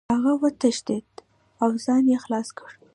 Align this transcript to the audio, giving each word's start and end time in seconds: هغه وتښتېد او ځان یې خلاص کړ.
هغه 0.13 0.31
وتښتېد 0.41 1.11
او 1.63 1.69
ځان 1.85 2.03
یې 2.11 2.17
خلاص 2.23 2.47
کړ. 2.57 2.69